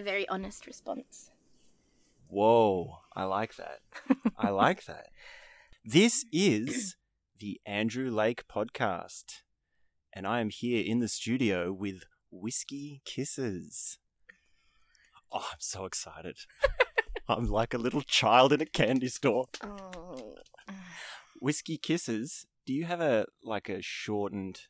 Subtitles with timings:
[0.00, 1.30] a very honest response.
[2.28, 3.80] Whoa, I like that.
[4.38, 5.08] I like that.
[5.84, 6.96] This is
[7.38, 9.42] the Andrew Lake podcast,
[10.14, 13.98] and I am here in the studio with Whiskey Kisses.
[15.30, 16.38] Oh, I'm so excited.
[17.28, 19.48] I'm like a little child in a candy store.
[19.62, 20.36] Oh.
[21.42, 24.62] Whiskey Kisses, do you have a like a shortened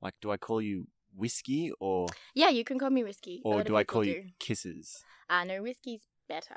[0.00, 0.86] like do I call you
[1.16, 3.40] whiskey or Yeah, you can call me whiskey.
[3.44, 4.28] Or do I call you do.
[4.38, 5.04] kisses?
[5.28, 6.56] Uh, no, whiskey's better.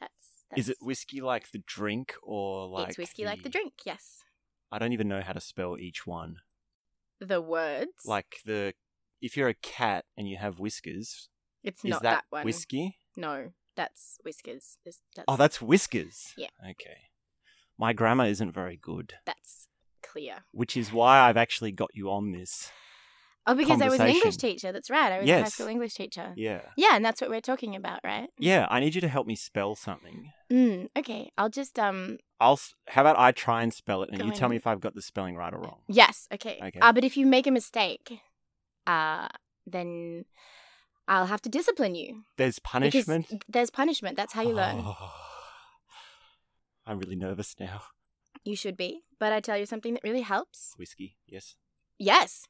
[0.00, 3.72] That's, that's Is it whiskey like the drink or like it's whiskey like the drink.
[3.84, 4.24] Yes.
[4.72, 6.36] I don't even know how to spell each one.
[7.20, 8.04] The words.
[8.04, 8.74] Like the
[9.20, 11.28] if you're a cat and you have whiskers,
[11.62, 12.44] it's not that, one.
[12.44, 12.96] whiskey?
[13.16, 14.78] No, that's whiskers.
[14.84, 16.32] That's, Oh, that's whiskers.
[16.36, 16.48] Yeah.
[16.62, 16.96] Okay.
[17.78, 19.68] My grammar isn't very good, that's
[20.02, 20.44] clear.
[20.52, 22.70] which is why I've actually got you on this.
[23.50, 24.70] Oh, because I was an English teacher.
[24.70, 25.10] That's right.
[25.10, 26.32] I was a high school English teacher.
[26.36, 26.60] Yeah.
[26.76, 28.30] Yeah, and that's what we're talking about, right?
[28.38, 30.30] Yeah, I need you to help me spell something.
[30.52, 32.18] Mm, okay, I'll just um.
[32.38, 34.94] I'll how about I try and spell it and you tell me if I've got
[34.94, 35.80] the spelling right or wrong.
[35.88, 36.28] Yes.
[36.32, 36.60] Okay.
[36.62, 36.78] Okay.
[36.80, 38.20] Uh, but if you make a mistake,
[38.86, 39.26] uh,
[39.66, 40.26] then
[41.08, 42.22] I'll have to discipline you.
[42.36, 43.44] There's Because punishment.
[43.48, 44.16] there's punishment.
[44.16, 44.76] That's how you learn.
[44.78, 45.12] Oh.
[46.86, 47.82] I'm really nervous now.
[48.44, 49.02] You should be.
[49.18, 50.74] But I tell you something that really helps.
[50.78, 51.56] Whiskey, yes.
[51.98, 52.46] Yes,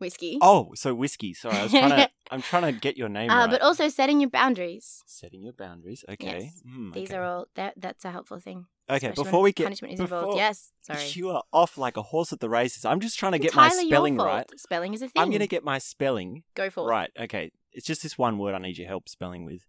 [0.00, 0.38] whiskey.
[0.40, 1.34] Oh, so whiskey.
[1.34, 2.10] Sorry, I was trying to.
[2.30, 3.50] I'm trying to get your name uh, right.
[3.50, 5.02] But also setting your boundaries.
[5.06, 6.04] setting your boundaries.
[6.08, 6.44] Okay.
[6.44, 6.62] Yes.
[6.66, 7.18] Mm, These okay.
[7.18, 7.74] are all that.
[7.76, 8.66] That's a helpful thing.
[8.88, 9.12] Okay.
[9.14, 10.36] Before we get punishment is involved.
[10.36, 10.72] Yes.
[10.80, 11.04] Sorry.
[11.12, 12.84] You are off like a horse at the races.
[12.84, 14.50] I'm just trying to get my Entirely your spelling right.
[14.58, 15.22] Spelling is a thing.
[15.22, 16.90] I'm gonna get my spelling go for it.
[16.90, 17.10] right.
[17.20, 17.52] Okay.
[17.72, 19.62] It's just this one word I need your help spelling with.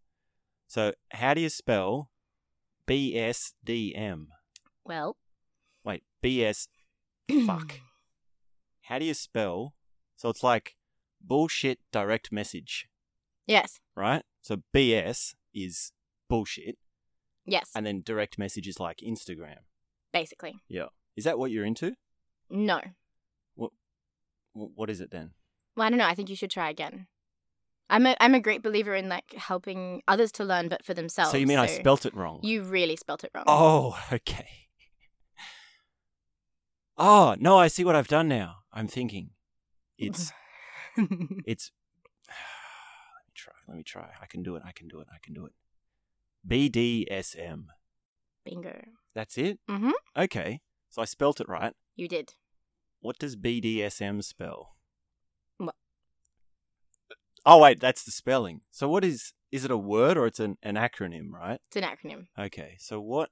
[0.67, 2.09] So, how do you spell
[2.87, 4.27] BSDM?
[4.85, 5.17] Well.
[5.83, 6.67] Wait, BS.
[7.45, 7.79] Fuck.
[8.85, 9.73] How do you spell?
[10.21, 10.75] So it's like
[11.19, 12.87] bullshit direct message,
[13.47, 13.79] yes.
[13.95, 14.21] right?
[14.43, 15.93] So BS is
[16.29, 16.77] bullshit,
[17.43, 17.71] Yes.
[17.73, 19.63] and then direct message is like Instagram.
[20.13, 20.57] Basically.
[20.69, 20.89] Yeah.
[21.15, 21.95] Is that what you're into?
[22.51, 22.81] No.
[23.55, 23.73] Wh-
[24.53, 25.31] What is it then?
[25.75, 26.05] Well, I don't know.
[26.05, 27.07] I think you should try again.
[27.89, 31.31] I'm a I'm a great believer in like helping others to learn, but for themselves.
[31.31, 32.41] so you mean I spelt it wrong?
[32.43, 33.45] You really spelt it wrong.
[33.47, 34.47] Oh, okay.
[36.95, 38.57] Oh, no, I see what I've done now.
[38.71, 39.31] I'm thinking.
[40.07, 40.31] It's
[41.45, 41.71] it's
[42.27, 43.53] let me try.
[43.67, 44.09] Let me try.
[44.21, 44.63] I can do it.
[44.65, 45.07] I can do it.
[45.13, 45.53] I can do it.
[46.47, 47.65] BDSM.
[48.45, 48.81] Bingo.
[49.13, 49.59] That's it?
[49.69, 49.91] Mhm.
[50.17, 50.61] Okay.
[50.89, 51.73] So I spelt it right.
[51.95, 52.33] You did.
[52.99, 54.75] What does BDSM spell?
[55.57, 55.75] What?
[57.45, 58.61] Oh wait, that's the spelling.
[58.71, 61.59] So what is is it a word or it's an, an acronym, right?
[61.67, 62.27] It's an acronym.
[62.37, 62.75] Okay.
[62.79, 63.29] So what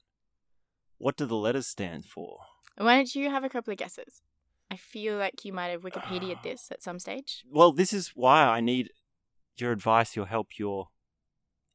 [0.97, 2.39] what do the letters stand for?
[2.77, 4.21] Why don't you have a couple of guesses?
[4.71, 7.43] I feel like you might have Wikipedia'd this at some stage.
[7.49, 8.91] Well, this is why I need
[9.57, 10.89] your advice, your help, your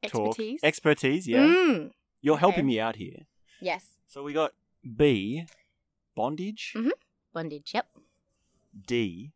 [0.07, 0.29] talk.
[0.39, 0.61] Expertise.
[0.63, 1.41] Expertise, yeah.
[1.47, 1.91] Mm.
[2.21, 2.41] You're okay.
[2.41, 3.27] helping me out here.
[3.61, 3.85] Yes.
[4.07, 4.53] So we got
[4.97, 5.45] B,
[6.15, 6.93] bondage, Mhm.
[7.33, 7.75] Bondage.
[7.75, 7.89] Yep.
[8.87, 9.33] D,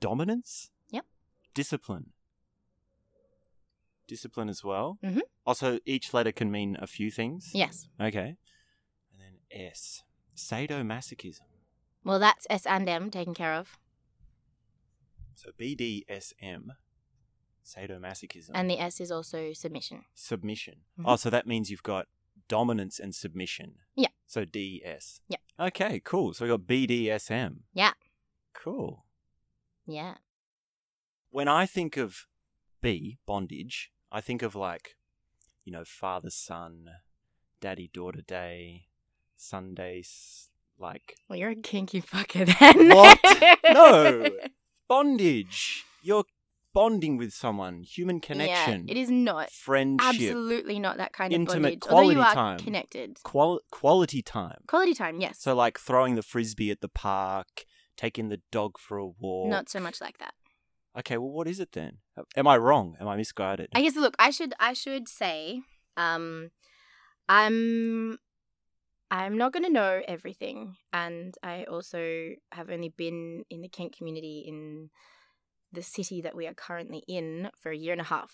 [0.00, 0.70] dominance.
[0.90, 1.04] Yep.
[1.54, 2.12] Discipline.
[4.06, 4.98] Discipline as well.
[5.02, 5.20] Mhm.
[5.44, 7.50] Also, each letter can mean a few things.
[7.54, 7.88] Yes.
[8.00, 8.36] Okay.
[9.12, 10.04] And then S,
[10.34, 11.51] sadomasochism.
[12.04, 13.78] Well, that's S and M taken care of,
[15.34, 16.70] So BDSM,
[17.64, 18.50] sadomasochism.
[18.54, 20.04] and the S is also submission.
[20.14, 20.82] submission.
[20.98, 21.04] Mhm.
[21.06, 22.08] Oh, so that means you've got
[22.48, 23.78] dominance and submission.
[23.94, 24.08] Yeah.
[24.26, 25.20] So DS.
[25.28, 25.36] Yeah.
[25.58, 26.34] Okay, cool.
[26.34, 27.64] So we got BDSM.
[27.72, 27.92] Yeah.
[28.52, 29.06] Cool.
[29.86, 30.16] Yeah.
[31.30, 32.26] When I think of
[32.80, 34.96] B, bondage, I think of like,
[35.64, 36.90] you know, father son,
[37.60, 38.88] daddy daughter day,
[39.36, 42.88] Sundays, like Well, you're a kinky fucker then.
[42.88, 43.18] What?
[43.72, 44.28] No.
[44.88, 45.84] bondage.
[46.02, 46.24] You're
[46.74, 49.50] bonding with someone, human connection, Yeah, it is not.
[49.50, 51.92] friendship, Absolutely not that kind of Intimate bondage.
[51.92, 52.58] Although you are time.
[52.58, 53.18] connected.
[53.22, 54.62] qual- quality time.
[54.66, 55.38] Quality time, yes.
[55.40, 57.64] So like throwing the frisbee at the park,
[57.96, 59.48] taking the dog for a walk.
[59.50, 60.34] not so much like that.
[60.98, 61.98] Okay, well what is it then?
[62.36, 62.96] Am I wrong?
[63.00, 63.68] Am I misguided?
[63.74, 65.60] I guess look, I should I should say,
[65.96, 66.50] um,
[67.28, 68.18] I'm
[69.12, 73.94] I'm not going to know everything, and I also have only been in the kink
[73.98, 74.88] community in
[75.70, 78.32] the city that we are currently in for a year and a half.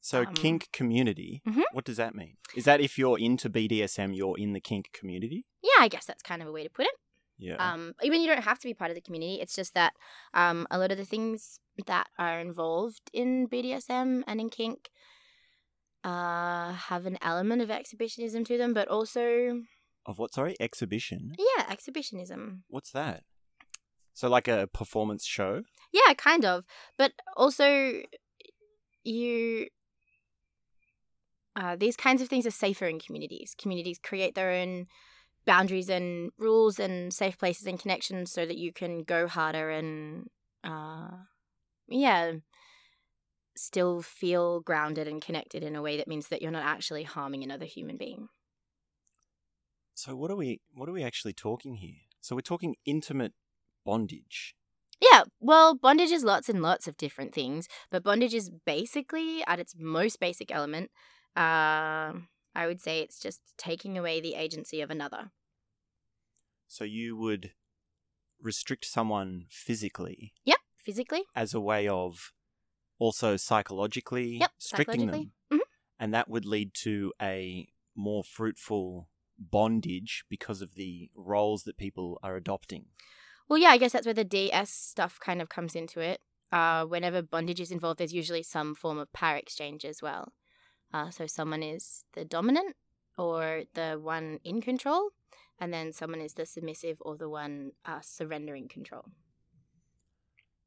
[0.00, 1.42] so um, kink community.
[1.46, 1.64] Mhm.
[1.72, 2.34] What does that mean?
[2.56, 5.40] Is that if you're into BDSM, you're in the kink community?
[5.62, 6.96] Yeah, I guess that's kind of a way to put it.
[7.48, 7.56] Yeah.
[7.66, 9.36] Um, even you don't have to be part of the community.
[9.42, 9.92] It's just that
[10.32, 14.90] um, a lot of the things that are involved in BDSM and in kink
[16.04, 19.62] uh, have an element of exhibitionism to them, but also
[20.06, 20.34] of what?
[20.34, 21.32] Sorry, exhibition.
[21.38, 22.62] yeah, exhibitionism.
[22.68, 23.24] What's that?
[24.14, 25.62] So like a performance show.
[25.92, 26.64] Yeah, kind of.
[26.98, 28.00] But also,
[29.04, 29.66] you
[31.56, 33.54] uh, these kinds of things are safer in communities.
[33.60, 34.86] Communities create their own
[35.46, 40.28] boundaries and rules and safe places and connections so that you can go harder and,
[40.62, 41.08] uh,
[41.88, 42.32] yeah,
[43.56, 47.42] still feel grounded and connected in a way that means that you're not actually harming
[47.42, 48.28] another human being.
[50.00, 52.00] So what are we what are we actually talking here?
[52.22, 53.34] So we're talking intimate
[53.84, 54.56] bondage.
[54.98, 59.60] Yeah, well, bondage is lots and lots of different things, but bondage is basically, at
[59.60, 60.90] its most basic element,
[61.36, 62.16] uh,
[62.54, 65.32] I would say it's just taking away the agency of another.
[66.66, 67.52] So you would
[68.40, 71.24] restrict someone physically Yep, physically.
[71.36, 72.32] as a way of
[72.98, 75.28] also psychologically Yep, restricting psychologically.
[75.50, 75.58] them.
[75.58, 75.68] Mhm.
[75.98, 79.10] And that would lead to a more fruitful
[79.40, 82.86] bondage because of the roles that people are adopting.
[83.48, 86.20] Well, yeah, I guess that's where the DS stuff kind of comes into it.
[86.52, 90.32] Uh, whenever bondage is involved, there's usually some form of power exchange as well.
[90.92, 92.76] Uh, so someone is the dominant
[93.16, 95.10] or the one in control,
[95.58, 99.06] and then someone is the submissive or the one uh, surrendering control.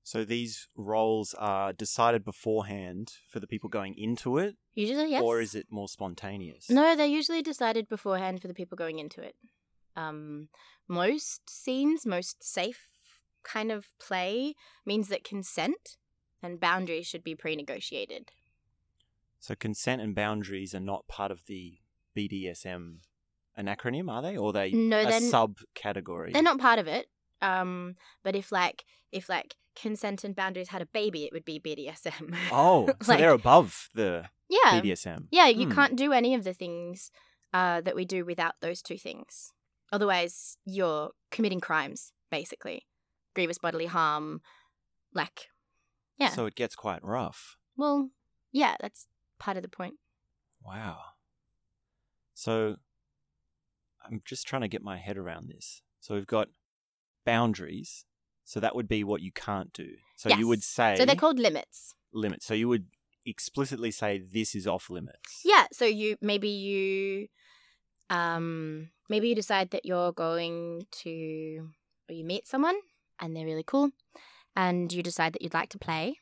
[0.03, 5.21] So these roles are decided beforehand for the people going into it, Usually, yes.
[5.23, 6.69] or is it more spontaneous?
[6.69, 9.35] No, they're usually decided beforehand for the people going into it.
[9.95, 10.49] Um,
[10.87, 12.89] most scenes, most safe
[13.43, 14.55] kind of play
[14.85, 15.97] means that consent
[16.41, 18.31] and boundaries should be pre negotiated.
[19.39, 21.77] So consent and boundaries are not part of the
[22.15, 22.99] BDSM
[23.55, 24.35] an acronym, are they?
[24.35, 26.33] Or are they No, a subcategory?
[26.33, 27.07] They're not part of it.
[27.41, 31.59] Um, but if like if like consent and boundaries had a baby, it would be
[31.59, 32.35] BDSM.
[32.51, 35.27] Oh, so Like- they're above the yeah, BDSM.
[35.31, 35.47] yeah.
[35.47, 35.73] You Hmm.
[35.73, 37.11] can't do any of the things
[37.53, 39.51] uh, that we do without those two things.
[39.91, 42.87] Otherwise, you're committing crimes, basically,
[43.35, 44.41] grievous bodily harm.
[45.13, 45.49] Like,
[46.17, 46.29] yeah.
[46.29, 47.57] So it gets quite rough.
[47.77, 48.09] well,
[48.51, 49.07] yeah, that's
[49.39, 49.95] part of the point.
[50.63, 50.99] Wow.
[52.33, 52.77] So
[54.05, 55.81] I'm just trying to get my head around this.
[55.99, 56.49] So we've got
[57.25, 58.05] boundaries.
[58.45, 59.95] So that would be what you can't do.
[60.15, 61.95] So you would say So they're called limits.
[62.11, 62.45] limits.
[62.45, 62.87] So you would
[63.25, 65.41] explicitly say this is off limits.
[65.45, 67.27] Yeah, so you maybe you
[68.09, 71.69] um maybe you decide that you're going to
[72.09, 72.75] or you meet someone
[73.19, 73.91] and they're really cool
[74.55, 76.17] and you decide that you'd like to play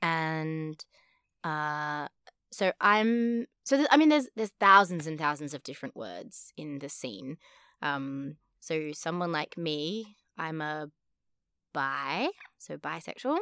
[0.00, 0.84] and
[1.44, 2.06] uh
[2.50, 6.78] so I'm so th- I mean there's there's thousands and thousands of different words in
[6.78, 7.36] the scene.
[7.80, 10.88] Um so someone like me, I'm a
[11.72, 12.28] bi,
[12.58, 13.38] so bisexual.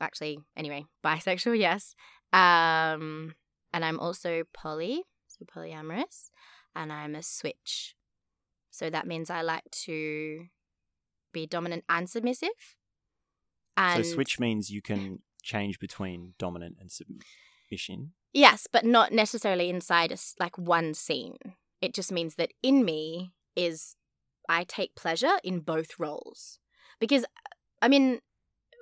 [0.00, 1.94] Actually, anyway, bisexual, yes.
[2.32, 3.34] Um,
[3.72, 6.30] and I'm also poly, so polyamorous,
[6.74, 7.94] and I'm a switch.
[8.70, 10.46] So that means I like to
[11.32, 12.76] be dominant and submissive.
[13.76, 18.12] And so switch means you can change between dominant and submission.
[18.32, 21.38] Yes, but not necessarily inside a like one scene.
[21.80, 23.94] It just means that in me is
[24.48, 26.58] I take pleasure in both roles.
[27.00, 27.24] Because
[27.82, 28.20] I mean,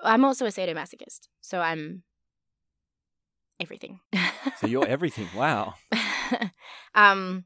[0.03, 2.03] I'm also a sadomasochist, so I'm
[3.61, 4.01] everything.
[4.61, 5.29] So you're everything.
[5.35, 5.75] Wow.
[6.95, 7.45] um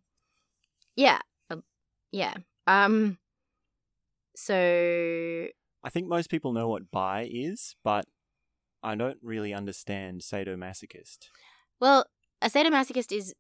[0.97, 1.21] yeah.
[1.51, 1.63] um,
[2.13, 2.35] Yeah.
[2.67, 3.19] Um
[4.37, 4.55] so
[5.83, 8.05] I think most people know what bi is, but
[8.83, 11.29] I don't really understand sadomasochist.
[11.81, 12.07] Well,
[12.43, 13.35] a sadomasochist is,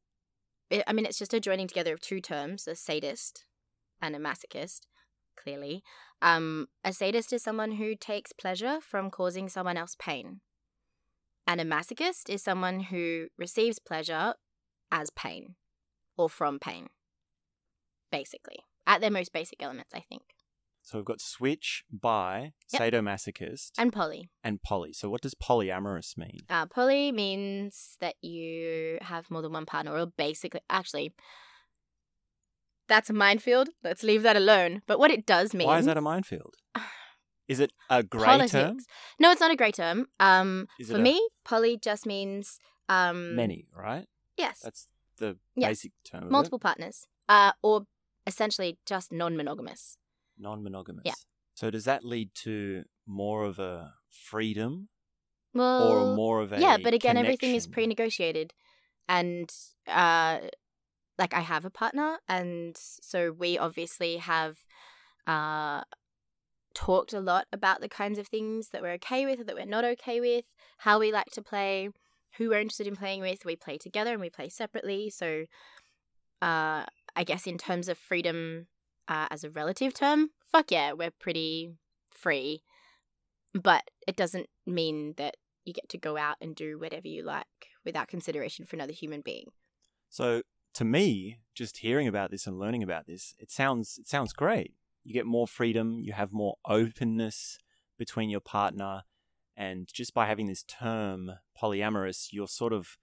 [0.72, 3.44] I- I mean, it's just a joining together of two terms a sadist
[4.00, 4.80] and a masochist,
[5.42, 5.82] clearly.
[6.22, 10.40] Um, a sadist is someone who takes pleasure from causing someone else pain.
[11.46, 14.34] And a masochist is someone who receives pleasure
[14.92, 15.54] as pain
[16.16, 16.88] or from pain,
[18.12, 20.22] basically, at their most basic elements, I think.
[20.82, 22.82] So we've got switch, bi Yep.
[22.82, 24.30] sadomasochist, And poly.
[24.42, 24.92] and poly.
[24.92, 26.38] So what does polyamorous mean?
[26.48, 31.14] Uh, poly means that you have more than one partner, or basically, actually,
[32.90, 33.68] that's a minefield.
[33.82, 34.82] Let's leave that alone.
[34.86, 35.66] But what it does mean.
[35.68, 36.56] Why is that a minefield?
[37.48, 38.52] Is it a grey politics.
[38.52, 38.78] term?
[39.18, 40.06] No, it's not a grey term.
[40.20, 44.06] Um, for a- me, poly just means um, Many, right?
[44.36, 45.68] Yes, That's the Yeah.
[45.68, 46.22] basic term.
[46.24, 46.30] of it.
[46.32, 47.08] multiple partners.
[47.28, 47.86] Uh, or
[48.26, 49.96] essentially just non-monogamous.
[50.38, 51.02] non-monogamous.
[51.04, 51.18] Yeah.
[51.54, 54.88] So does that lead to more of a freedom
[55.52, 58.52] Well, or more of a yeah, but again, everything is pre-negotiated,
[59.08, 59.50] and
[59.88, 60.38] uh,
[61.20, 64.58] like I have a partner, and so we obviously have
[65.26, 65.82] uh
[66.74, 69.64] talked a lot about the kinds of things that we're okay with, or that we're
[69.66, 70.46] not okay with,
[70.78, 71.90] how we like to play,
[72.38, 73.44] who we're interested in playing with.
[73.44, 75.10] We play together and we play separately.
[75.10, 75.44] So,
[76.40, 76.84] uh,
[77.16, 78.68] I guess in terms of freedom
[79.08, 81.74] uh, as a relative term, fuck yeah, we're pretty
[82.12, 82.62] free.
[83.52, 87.46] But it doesn't mean that you get to go out and do whatever you like
[87.84, 89.46] without consideration for another human being.
[90.08, 90.42] So
[90.74, 94.74] to me, just hearing about this and learning about this, it sounds it sounds great.
[95.04, 97.58] You get more freedom, you have more openness
[97.98, 99.02] between your partner,
[99.56, 102.98] and just by having this term polyamorous, you're sort of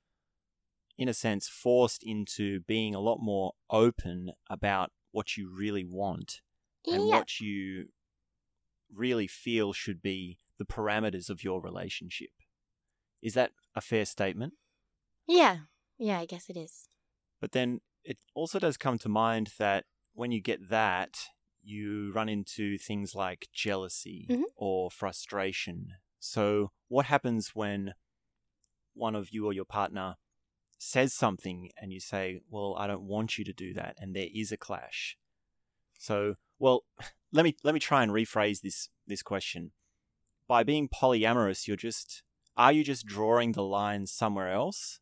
[0.98, 6.42] in a sense forced into being a lot more open about what you really want
[6.86, 7.16] and yeah.
[7.16, 7.90] what you
[8.94, 12.30] really feel should be the parameters of your relationship.
[13.22, 14.54] Is that a fair statement?
[15.28, 15.58] Yeah.
[15.98, 16.90] Yeah, I guess it is.
[17.40, 21.18] But then it also does come to mind that when you get that,
[21.62, 24.44] you run into things like jealousy Mhm.
[24.56, 25.96] or frustration.
[26.20, 27.94] So, what happens when
[28.94, 30.16] one of you or your partner
[30.80, 34.30] says something and you say, Well, I don't want you to do that, and there
[34.34, 35.18] is a clash?
[35.98, 36.86] So, well,
[37.32, 39.72] let me let me try and rephrase this this question.
[40.48, 42.24] By being polyamorous, you're just
[42.56, 45.00] are you just drawing the line somewhere else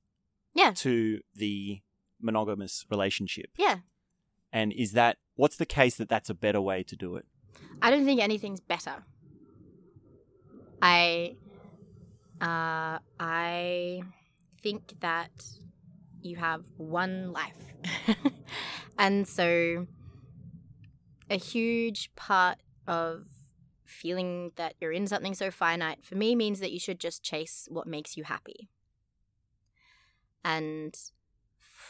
[0.54, 0.74] Yeah.
[0.78, 1.82] to the
[2.26, 3.52] monogamous relationship?
[3.58, 3.78] Yeah.
[4.52, 7.26] And is that what's the case that that's a better way to do it?
[7.82, 9.04] I don't think anything's better.
[10.82, 11.36] I
[12.42, 14.02] uh I
[14.62, 15.32] think that
[16.22, 17.62] you have one life.
[18.98, 19.88] and so
[21.30, 23.28] a huge part of
[23.86, 27.68] feeling that you're in something so finite for me means that you should just chase
[27.70, 28.70] what makes you happy.
[30.44, 30.96] And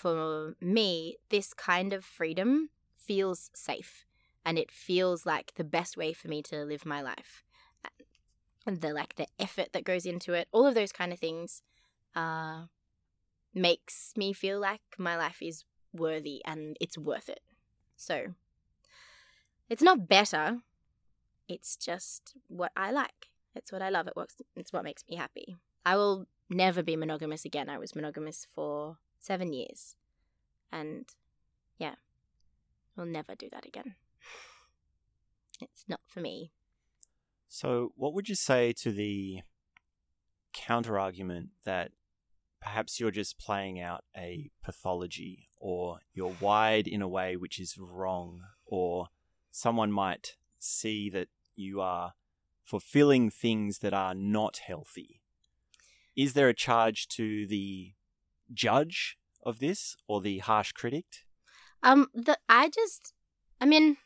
[0.05, 4.05] for me, this kind of freedom feels safe
[4.45, 7.43] and it feels like the best way for me to live my life.
[8.67, 11.63] And the like the effort that goes into it, all of those kind of things,
[12.15, 12.65] uh,
[13.51, 17.41] makes me feel like my life is worthy and it's worth it.
[17.95, 18.35] So
[19.71, 20.59] it's not better.
[21.47, 23.31] It's just what I like.
[23.55, 24.05] It's what I love.
[24.07, 24.35] It works.
[24.55, 25.57] It's what makes me happy.
[25.83, 27.69] I will never be monogamous again.
[27.69, 29.95] I was monogamous for seven years,
[30.71, 31.05] and
[31.77, 31.95] yeah,
[32.97, 33.95] I'll never do that again.
[35.61, 36.51] It's not for me.
[37.47, 39.39] So, what would you say to the
[40.51, 41.91] counter argument that
[42.61, 47.77] perhaps you're just playing out a pathology or you're wired in a way which is
[47.77, 49.07] wrong, or
[49.49, 52.15] someone might see that you are
[52.65, 55.21] fulfilling things that are not healthy?
[56.17, 57.93] Is there a charge to the
[58.53, 61.05] judge of this or the harsh critic?
[61.83, 63.13] Um, the I just,
[63.61, 63.97] I mean,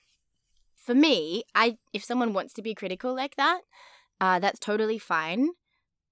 [0.76, 3.62] for me, I if someone wants to be critical like that,
[4.20, 5.50] uh, that's totally fine.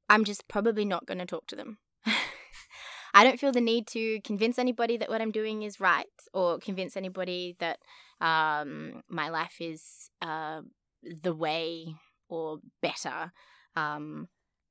[0.10, 1.80] I'm just probably not going to talk to them.
[3.14, 6.60] I don't feel the need to convince anybody that what I'm doing is right or
[6.60, 7.80] convince anybody that
[8.22, 10.62] um, my life is uh,
[11.02, 11.96] the way
[12.30, 13.32] or better.
[13.76, 14.28] Um,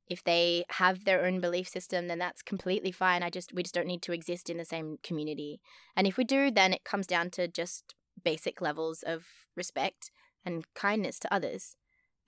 [0.09, 3.23] if they have their own belief system, then that's completely fine.
[3.23, 5.61] I just we just don't need to exist in the same community.
[5.97, 7.95] And if we do, then it comes down to just
[8.25, 9.25] basic levels of
[9.57, 10.11] respect
[10.45, 11.77] and kindness to others.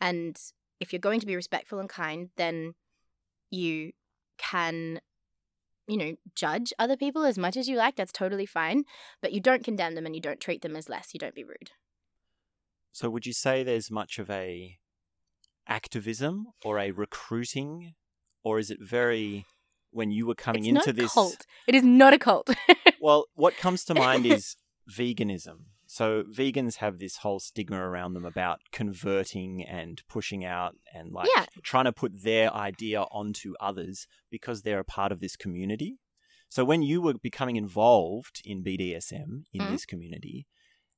[0.00, 0.36] And
[0.80, 2.74] if you're going to be respectful and kind, then
[3.50, 3.92] you
[4.38, 5.00] can
[5.88, 7.96] you know, judge other people as much as you like.
[7.96, 8.84] That's totally fine.
[9.22, 11.14] But you don't condemn them and you don't treat them as less.
[11.14, 11.70] You don't be rude.
[12.92, 14.76] So, would you say there's much of a
[15.68, 17.94] activism or a recruiting,
[18.42, 19.44] or is it very
[19.90, 21.12] when you were coming it's into not this?
[21.12, 21.46] cult.
[21.66, 22.50] It is not a cult.
[23.00, 24.56] Well, what comes to mind is
[24.90, 25.66] veganism.
[25.86, 31.28] So vegans have this whole stigma around them about converting and pushing out and like
[31.36, 31.44] Yeah.
[31.62, 35.98] trying to put their idea onto others because they're a part of this community.
[36.48, 39.70] So when you were becoming involved in BDSM in Mhm.
[39.70, 40.46] this community,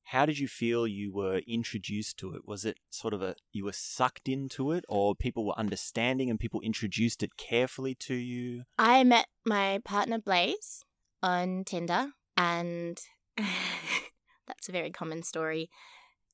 [0.03, 2.47] how did you feel you were introduced to it?
[2.47, 6.39] Was it sort of a you were sucked into it or people were understanding and
[6.39, 8.63] people introduced it carefully to you?
[8.77, 10.83] I met my partner Blaze
[11.23, 12.99] on Tinder, and
[13.37, 15.69] that's a very common story.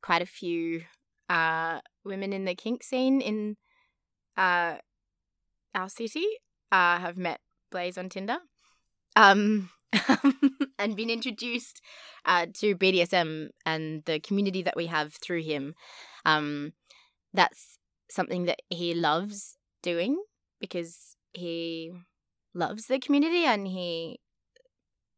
[0.01, 0.83] Quite a few
[1.29, 3.57] uh, women in the kink scene in
[4.38, 4.77] uh,
[5.75, 6.25] our city
[6.71, 8.38] uh, have met Blaze on Tinder.
[9.15, 9.69] Um,
[10.79, 11.82] and been introduced
[12.25, 15.75] uh, to BDSM and the community that we have through him.
[16.25, 16.74] Um,
[17.34, 17.77] that's
[18.10, 20.22] something that he loves doing
[20.60, 21.91] because he
[22.53, 24.20] loves the community and he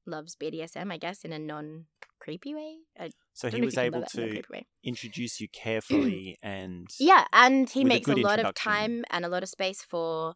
[0.05, 1.85] loves BDSM, I guess, in a non
[2.19, 2.77] creepy way.
[2.99, 7.25] I So he was able love that in a to introduce you carefully and Yeah,
[7.31, 10.33] and he makes a, lot of time and a lot of space for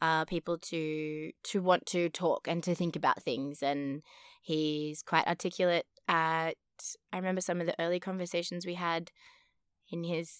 [0.00, 3.62] uh, people to to want to talk and to think about things.
[3.62, 4.02] And
[4.42, 5.86] he's quite articulate.
[6.08, 6.56] At
[7.12, 9.10] I remember some of the early conversations we had
[9.90, 10.38] in his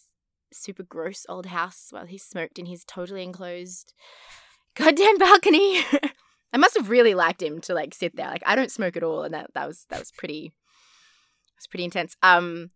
[0.53, 3.93] super gross old house while he smoked in his totally enclosed
[4.75, 5.81] goddamn balcony.
[6.53, 8.29] I must have really liked him to like sit there.
[8.29, 10.47] Like I don't smoke at all, and that that was that was pretty.
[10.47, 12.17] It was pretty intense.
[12.23, 12.71] Um,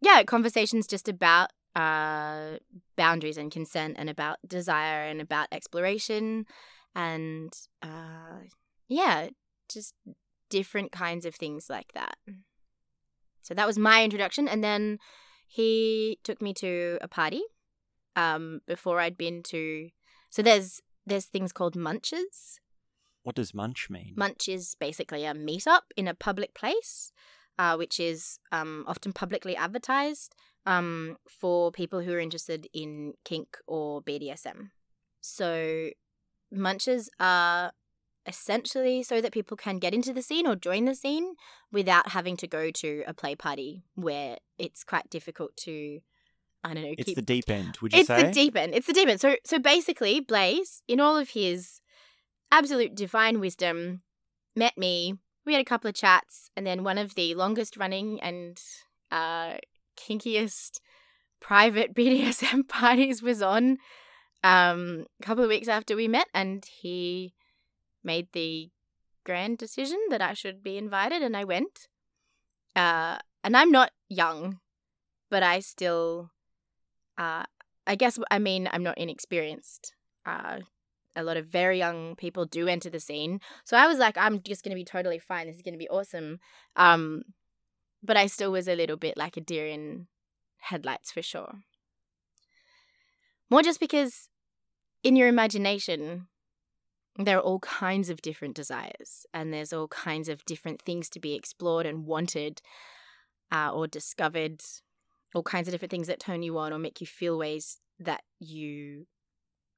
[0.00, 2.56] yeah, conversations just about uh
[2.96, 6.46] boundaries and consent, and about desire, and about exploration,
[6.94, 7.52] and
[7.82, 8.40] uh,
[8.88, 9.28] yeah,
[9.68, 9.94] just
[10.48, 12.16] different kinds of things like that.
[13.42, 14.98] So that was my introduction, and then
[15.46, 17.42] he took me to a party
[18.16, 19.90] um, before I'd been to.
[20.30, 22.58] So there's there's things called munches.
[23.22, 24.14] What does munch mean?
[24.16, 27.12] Munch is basically a meetup in a public place,
[27.58, 30.34] uh, which is um, often publicly advertised
[30.66, 34.70] um, for people who are interested in kink or BDSM.
[35.20, 35.90] So
[36.52, 37.72] munches are
[38.26, 41.34] essentially so that people can get into the scene or join the scene
[41.72, 46.00] without having to go to a play party where it's quite difficult to
[46.64, 46.94] I don't know.
[46.98, 47.14] It's keep...
[47.16, 48.22] the deep end, would you it's say?
[48.22, 48.74] It's the deep end.
[48.74, 49.20] It's the deep end.
[49.20, 51.80] So so basically, Blaze, in all of his
[52.50, 54.02] absolute divine wisdom,
[54.56, 55.14] met me.
[55.44, 58.60] We had a couple of chats, and then one of the longest running and
[59.12, 59.58] uh,
[59.96, 60.80] kinkiest
[61.40, 63.78] private BDSM parties was on
[64.44, 67.34] um, a couple of weeks after we met, and he
[68.04, 68.70] made the
[69.24, 71.88] grand decision that I should be invited, and I went.
[72.74, 74.58] Uh, and I'm not young,
[75.30, 76.30] but I still
[77.18, 77.44] uh,
[77.86, 79.94] I guess I mean I'm not inexperienced.
[80.24, 80.58] Uh,
[81.14, 84.42] a lot of very young people do enter the scene, so I was like, I'm
[84.42, 85.46] just gonna be totally fine.
[85.46, 86.38] This is gonna be awesome.
[86.76, 87.22] Um,
[88.06, 90.06] but I still was a little bit like a deer in
[90.58, 91.60] headlights for sure.
[93.50, 94.28] More just because
[95.02, 96.26] in your imagination,
[97.18, 101.20] there are all kinds of different desires, and there's all kinds of different things to
[101.20, 102.60] be explored and wanted
[103.52, 104.60] uh, or discovered
[105.34, 108.22] all kinds of different things that turn you on or make you feel ways that
[108.38, 109.06] you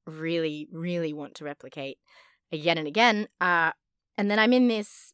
[0.05, 1.97] really, really want to replicate
[2.51, 3.27] again and again.
[3.39, 3.71] Uh,
[4.17, 5.13] and then I'm in this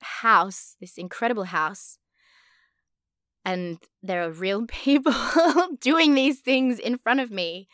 [0.00, 1.98] house, this incredible house,
[3.44, 5.14] and there are real people
[5.80, 7.68] doing these things in front of me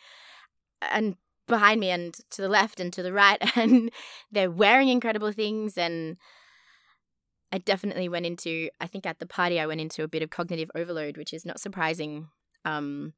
[0.81, 1.15] and
[1.47, 3.89] behind me and to the left and to the right and
[4.31, 6.17] they're wearing incredible things and
[7.51, 10.29] I definitely went into, I think at the party, I went into a bit of
[10.29, 12.27] cognitive overload, which is not surprising.
[12.65, 13.13] Um,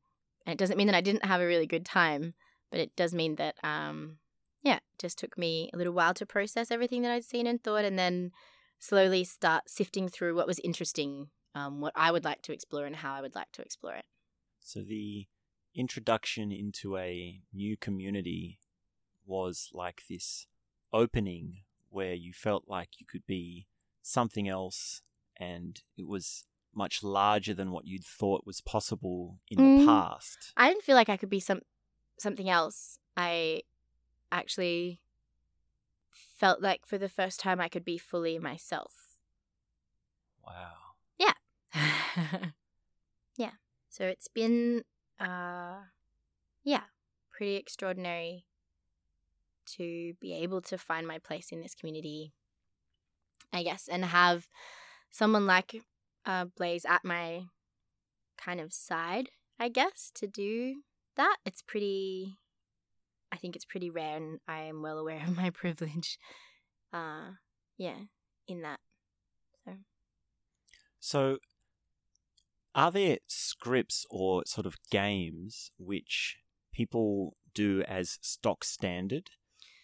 [0.45, 2.35] and it doesn't mean that I didn't have a really good time,
[2.69, 4.17] but it does mean that, um,
[4.61, 7.63] yeah, it just took me a little while to process everything that I'd seen and
[7.63, 8.31] thought, and then
[8.77, 12.95] slowly start sifting through what was interesting, um, what I would like to explore, and
[12.95, 14.05] how I would like to explore it.
[14.61, 15.27] So the
[15.75, 18.59] introduction into a new community
[19.25, 20.47] was like this
[20.91, 23.67] opening where you felt like you could be
[24.01, 25.01] something else
[25.37, 29.79] and it was much larger than what you'd thought was possible in Mm.
[29.79, 30.53] the past.
[30.57, 31.61] I didn't feel like I could be some
[32.19, 32.99] something else.
[33.15, 33.63] I
[34.31, 35.01] actually
[36.11, 39.17] felt like for the first time I could be fully myself.
[40.45, 40.88] Wow.
[43.37, 43.51] yeah.
[43.89, 44.83] So it's been
[45.19, 45.77] uh
[46.63, 46.83] yeah,
[47.31, 48.45] pretty extraordinary
[49.77, 52.33] to be able to find my place in this community.
[53.51, 54.47] I guess and have
[55.09, 55.81] someone like
[56.25, 57.43] uh Blaze at my
[58.37, 59.29] kind of side,
[59.59, 60.83] I guess, to do
[61.15, 61.37] that.
[61.45, 62.37] It's pretty
[63.31, 66.17] I think it's pretty rare and I am well aware of my privilege.
[66.93, 67.33] Uh
[67.77, 67.97] yeah,
[68.47, 68.79] in that.
[69.65, 69.73] So
[70.99, 71.37] So,
[72.75, 76.37] are there scripts or sort of games which
[76.73, 79.29] people do as stock standard?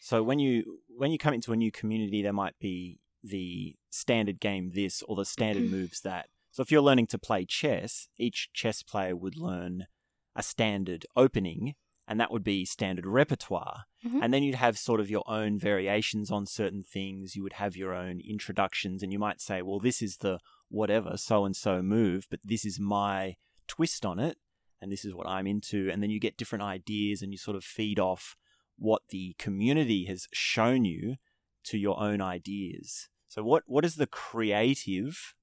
[0.01, 4.39] So when you when you come into a new community, there might be the standard
[4.39, 5.75] game this or the standard mm-hmm.
[5.75, 6.27] moves that.
[6.51, 9.87] So if you're learning to play chess, each chess player would learn
[10.35, 11.75] a standard opening,
[12.07, 13.85] and that would be standard repertoire.
[14.05, 14.19] Mhm.
[14.21, 17.35] And then you'd have sort of your own variations on certain things.
[17.35, 20.39] You would have your own introductions, and you might say, well, this is the
[20.69, 23.35] whatever so and so move, but this is my
[23.67, 24.37] twist on it,
[24.79, 25.89] and this is what I'm into.
[25.89, 28.35] And then you get different ideas, and you sort of feed off
[28.77, 31.15] what the community has shown you
[31.63, 33.09] to your own ideas.
[33.27, 35.33] So, what, what is the creative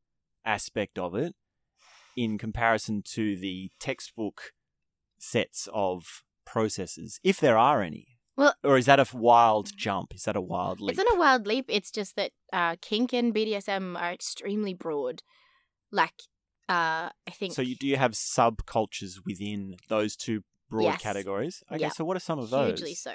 [0.44, 1.35] aspect of it
[2.16, 4.53] in comparison to the textbook
[5.18, 8.07] sets of processes, if there are any?
[8.37, 10.14] Well- or is that a wild jump?
[10.14, 10.96] Is that a wild leap?
[10.96, 11.66] It's not a wild leap.
[11.68, 15.22] It's just that uh, kink and BDSM are extremely broad.
[15.90, 16.14] Like,
[16.68, 17.52] uh, I think.
[17.52, 21.02] So you do you have subcultures within those two broad Yes.
[21.02, 21.62] categories?
[21.70, 21.90] Okay, Yeah.
[21.90, 22.78] so what are some of those?
[22.81, 23.14] hugely so.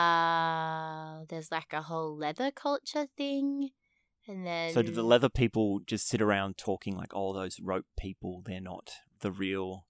[0.00, 3.70] Uh, there's like a whole leather culture thing,
[4.28, 4.72] and then.
[4.74, 8.60] So do the leather people just sit around talking like, "Oh, those rope people, they're
[8.60, 9.86] not the real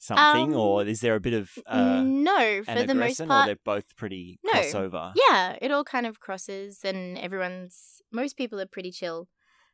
[0.00, 3.26] something, Um, or is there a bit of uh, no, for the most aggressor, or
[3.26, 4.52] part, they're both pretty No.
[4.54, 5.12] crossover?
[5.28, 9.28] yeah, it all kind of crosses, and everyone's most people are pretty chill.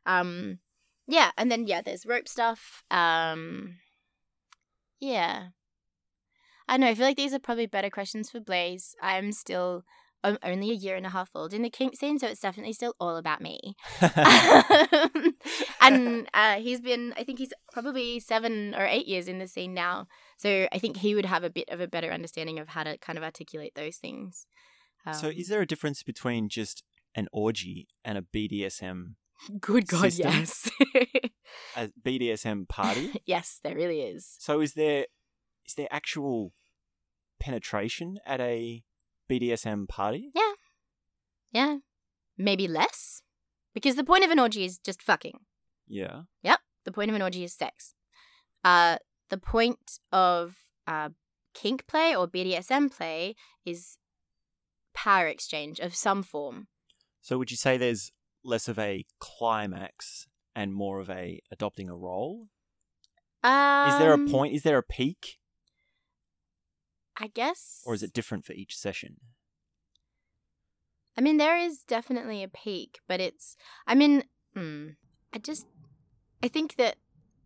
[0.05, 0.59] Um,
[1.07, 2.83] yeah, and then yeah, there's rope stuff.
[2.91, 3.77] Um,
[4.99, 5.47] yeah,
[6.67, 6.87] I know.
[6.87, 8.95] I feel like these are probably better questions for Blaze.
[9.01, 9.83] I'm still
[10.23, 12.73] I'm only a year and a half old in the kink scene, so it's definitely
[12.73, 13.75] still all about me.
[15.81, 19.73] and uh, he's been, I think he's probably seven or eight years in the scene
[19.73, 20.07] now.
[20.37, 22.97] So I think he would have a bit of a better understanding of how to
[22.97, 24.45] kind of articulate those things.
[25.13, 26.83] so, Um, is there a difference between just
[27.15, 29.15] an orgy and a BDSM
[29.59, 30.31] good God, system?
[30.31, 30.69] yes,
[31.75, 33.21] a BDSM party?
[33.25, 34.35] yes, there really is.
[34.39, 35.05] so, is there
[35.65, 36.53] is there actual
[37.39, 38.83] penetration at a
[39.29, 40.31] BDSM party?
[40.33, 40.53] Yeah,
[41.51, 41.77] Yeah.
[42.37, 43.21] maybe less,
[43.73, 45.39] because the point of an orgy is just fucking.
[45.87, 46.23] Yeah.
[46.43, 46.59] Yep.
[46.85, 47.93] The point of an orgy is sex.
[48.63, 48.97] Uh,
[49.29, 51.09] the point of uh,
[51.53, 53.35] kink play or BDSM play
[53.65, 53.97] is
[54.93, 56.67] power exchange of some form.
[57.21, 58.11] So, would you say there's
[58.43, 62.47] less of a climax and more of a adopting a role?
[63.43, 64.53] Um, Is there a point?
[64.55, 65.37] Is there a peak,
[67.19, 67.81] I guess.
[67.85, 69.17] or is it different for each session?
[71.17, 73.55] I mean, there is definitely a peak, but it's.
[73.87, 74.23] I mean,
[74.55, 74.89] hmm,
[75.33, 75.65] I just.
[76.43, 76.97] I think that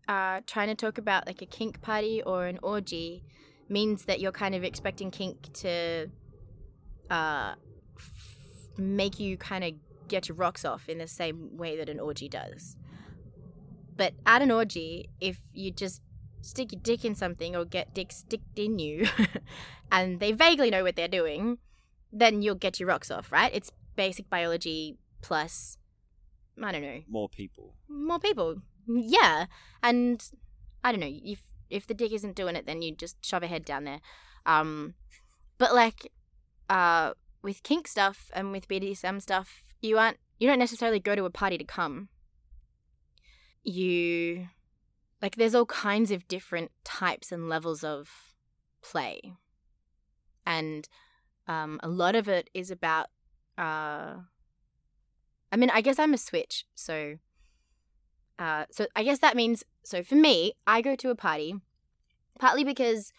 [0.10, 3.24] uh, trying to talk about like a kink party or an orgy
[3.70, 6.10] means that you're kind of expecting kink to
[7.10, 7.54] uh,
[7.98, 9.72] f- make you kind of
[10.10, 12.76] get your rocks off in the same way that an orgy does.
[13.96, 16.02] But at an orgy, if you just
[16.42, 19.08] stick your dick in something or get dick sticked in you
[19.92, 21.58] and they vaguely know what they're doing,
[22.12, 23.52] then you'll get your rocks off, right?
[23.54, 25.78] It's basic biology plus,
[26.62, 27.76] I don't know, More people.
[27.88, 28.58] more people.
[28.88, 29.46] Yeah,
[29.84, 30.24] and
[30.84, 33.48] I don't know if if the dick isn't doing it, then you just shove a
[33.48, 34.02] head down there.
[34.46, 34.96] Um,
[35.58, 36.12] but like,
[36.70, 41.26] uh, with kink stuff and with BDSM stuff, you aren't you don't necessarily go to
[41.26, 42.10] a party to come.
[43.64, 44.48] You
[45.22, 48.34] like there's all kinds of different types and levels of
[48.82, 49.34] play,
[50.46, 50.88] and
[51.48, 53.08] um, a lot of it is about.
[53.58, 54.22] Uh,
[55.54, 57.18] I mean, I guess I'm a switch, so.
[58.40, 61.56] Uh, so I guess that means so for me, I go to a party,
[62.40, 63.12] partly because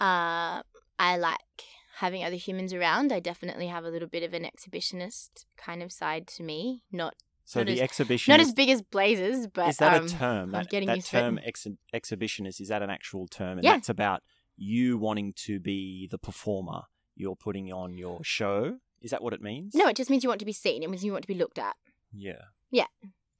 [0.00, 0.62] uh,
[0.98, 1.64] I like
[1.96, 3.12] having other humans around.
[3.12, 6.82] I definitely have a little bit of an exhibitionist kind of side to me.
[6.92, 7.14] Not
[7.48, 10.06] So Not the as- exhibition not is, as big as Blaze's, but is that um,
[10.06, 10.50] a term?
[10.50, 13.58] That, getting that term ex- exhibitionist is that an actual term?
[13.58, 13.74] And Yeah.
[13.74, 14.22] that's about
[14.56, 16.82] you wanting to be the performer.
[17.14, 18.78] You're putting on your show.
[19.00, 19.74] Is that what it means?
[19.76, 20.82] No, it just means you want to be seen.
[20.82, 21.76] It means you want to be looked at.
[22.12, 22.42] Yeah.
[22.70, 22.86] Yeah.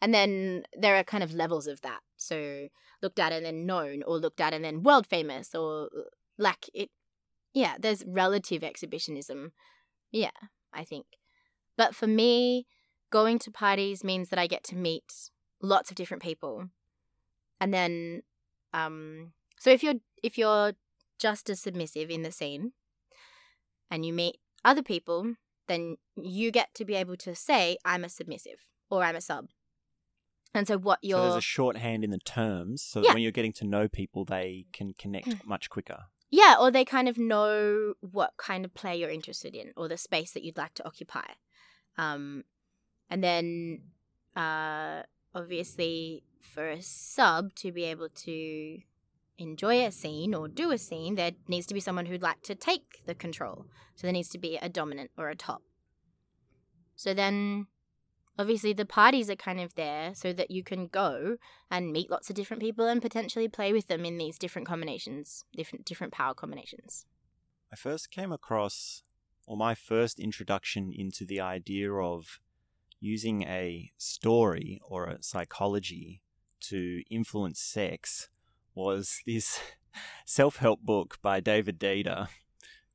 [0.01, 2.01] And then there are kind of levels of that.
[2.17, 2.69] So
[3.03, 5.89] looked at and then known, or looked at and then world famous, or
[6.39, 6.91] like it.
[7.55, 9.53] Yeah, there's relative exhibitionism.
[10.13, 10.31] Yeah,
[10.73, 11.07] I think.
[11.77, 12.67] But for me,
[13.11, 15.31] going to parties means that I get to meet
[15.63, 16.69] lots of different people.
[17.61, 18.23] And then,
[18.73, 20.73] um, so if you're if you're
[21.19, 22.73] just as submissive in the scene,
[23.91, 25.35] and you meet other people,
[25.67, 29.49] then you get to be able to say, "I'm a submissive" or "I'm a sub."
[30.55, 33.11] And so what you're So there's a shorthand in the terms, so Yeah.
[33.11, 33.15] Mm.
[33.15, 36.07] when you're getting to know people, they can connect much quicker.
[36.31, 39.97] Yeah, or they kind of know what kind of play you're interested in or the
[39.97, 41.35] space that you'd like to occupy.
[41.99, 42.45] Um,
[43.11, 43.83] and then,
[44.35, 45.03] uh,
[45.35, 48.79] obviously, for a sub to be able to
[49.39, 52.55] enjoy a scene or do a scene, there needs to be someone who'd like to
[52.55, 53.67] take the control.
[53.95, 55.63] So there needs to be a dominant or a top.
[56.95, 57.67] So then,
[58.39, 61.37] obviously, the parties are kind of there so that you can go
[61.71, 65.45] and meet lots of different people and potentially play with them in these different combinations,
[65.55, 67.05] different different power combinations.
[67.73, 69.03] I first came across,
[69.47, 72.41] or my first introduction into the idea of
[73.01, 76.23] using a story or a psychology
[76.61, 78.29] to influence sex
[78.75, 79.61] was this
[80.25, 82.29] self help book by David Deida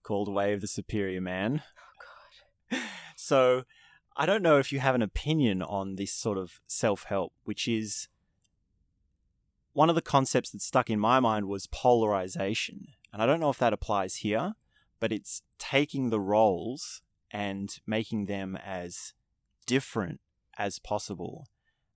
[0.04, 1.64] called Way of the Superior Man.
[1.78, 2.80] Oh god.
[3.16, 3.64] So
[4.18, 7.68] I don't know if you have an opinion on this sort of self help, which
[7.68, 8.08] is
[9.74, 12.88] one of the concepts that stuck in my mind was polarization.
[13.14, 14.54] And I don't know if that applies here,
[15.00, 19.14] but it's taking the roles and making them as
[19.72, 20.20] different
[20.58, 21.48] as possible.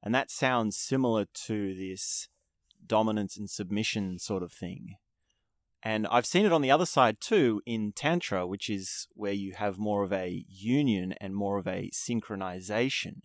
[0.01, 2.29] And that sounds similar to this
[2.85, 4.95] dominance and submission sort of thing.
[5.83, 9.53] And I've seen it on the other side too in Tantra, which is where you
[9.63, 13.15] have more of a union and more of a synchronization.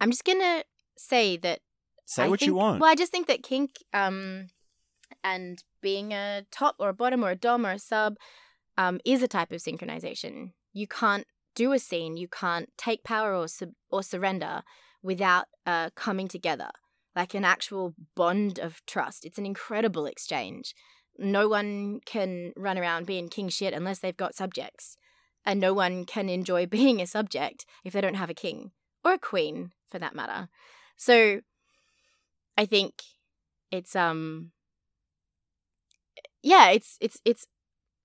[0.00, 0.64] I'm just gonna
[0.98, 1.60] say that
[2.06, 2.80] Say I what you want.
[2.80, 4.48] Well, I just think that kink um
[5.22, 8.16] And being a top or a bottom or a dom or a sub
[8.76, 10.52] um, is a type of synchronization.
[10.72, 14.62] You can't do a scene, you can't take power or sub- or surrender
[15.02, 16.70] without uh, coming together,
[17.14, 19.24] like an actual bond of trust.
[19.24, 20.74] It's an incredible exchange.
[21.18, 24.96] No one can run around being king shit unless they've got subjects,
[25.44, 28.72] and no one can enjoy being a subject if they don't have a king
[29.04, 30.48] or a queen, for that matter.
[30.96, 31.40] So,
[32.56, 33.02] I think
[33.70, 34.52] it's um
[36.42, 37.46] yeah, it's it's it's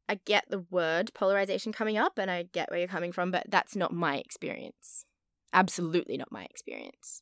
[0.10, 3.46] I get the word polarization coming up and I get where you're coming from, but
[3.48, 5.06] that's not my experience.
[5.54, 7.22] Absolutely not my experience.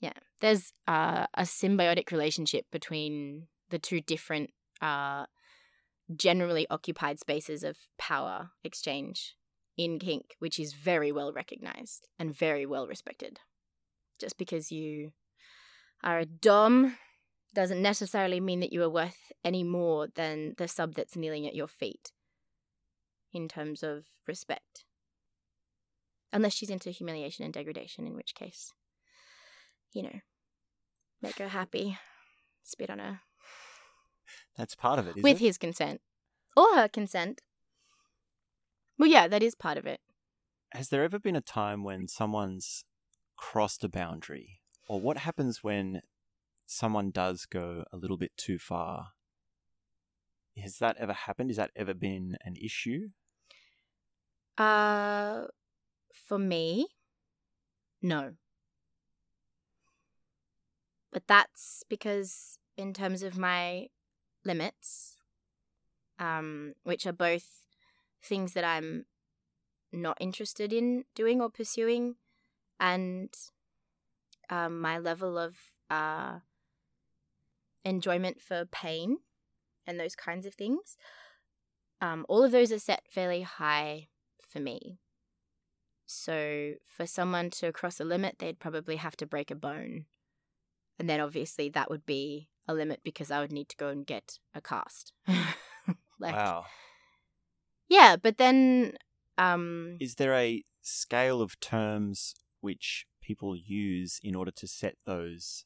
[0.00, 0.14] Yeah.
[0.40, 4.50] There's uh, a symbiotic relationship between the two different
[4.82, 5.26] uh,
[6.16, 9.36] generally occupied spaces of power exchange
[9.76, 13.38] in kink, which is very well recognized and very well respected.
[14.18, 15.12] Just because you
[16.02, 16.96] are a dom
[17.54, 21.54] doesn't necessarily mean that you are worth any more than the sub that's kneeling at
[21.54, 22.12] your feet
[23.32, 24.84] in terms of respect.
[26.32, 28.72] Unless she's into humiliation and degradation, in which case,
[29.92, 30.20] you know,
[31.20, 31.98] make her happy,
[32.62, 33.20] spit on her.
[34.56, 35.44] That's part of it, with it?
[35.44, 36.00] his consent
[36.56, 37.40] or her consent.
[38.98, 40.00] Well, yeah, that is part of it.
[40.72, 42.84] Has there ever been a time when someone's
[43.36, 44.60] crossed a boundary?
[44.88, 46.02] Or what happens when
[46.70, 49.08] someone does go a little bit too far.
[50.56, 51.50] Has that ever happened?
[51.50, 53.08] Has that ever been an issue?
[54.56, 55.46] Uh,
[56.12, 56.86] for me,
[58.00, 58.34] no.
[61.12, 63.88] But that's because, in terms of my
[64.44, 65.16] limits,
[66.20, 67.66] um, which are both
[68.22, 69.06] things that I'm
[69.92, 72.14] not interested in doing or pursuing,
[72.78, 73.34] and
[74.48, 75.56] um, my level of
[75.90, 76.38] uh,
[77.84, 79.18] enjoyment for pain
[79.86, 80.96] and those kinds of things.
[82.00, 84.08] Um, all of those are set fairly high
[84.48, 84.98] for me.
[86.06, 90.06] So for someone to cross a limit, they'd probably have to break a bone.
[90.98, 94.06] And then obviously that would be a limit because I would need to go and
[94.06, 95.12] get a cast.
[96.18, 96.64] like, wow.
[97.88, 98.94] Yeah, but then.
[99.38, 105.64] Um, Is there a scale of terms which people use in order to set those